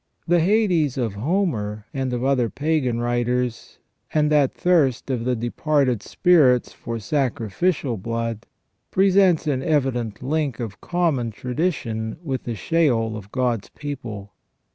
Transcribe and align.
The 0.27 0.39
Hades 0.39 0.97
of 0.97 1.13
Homer, 1.13 1.85
and 1.93 2.11
of 2.11 2.23
other 2.23 2.49
pagan 2.49 2.99
writers, 3.01 3.77
and 4.11 4.31
that 4.31 4.51
thirst 4.51 5.11
of 5.11 5.25
the 5.25 5.35
departed 5.35 6.01
spirits 6.01 6.73
for 6.73 6.97
sacrificial 6.97 7.97
blood, 7.97 8.47
presents 8.89 9.45
an 9.45 9.61
evident 9.61 10.23
link 10.23 10.59
of 10.59 10.81
common 10.81 11.29
tradition 11.29 12.17
with 12.23 12.45
the 12.45 12.55
Sheol 12.55 13.15
of 13.15 13.31
God's 13.31 13.69
people. 13.69 14.31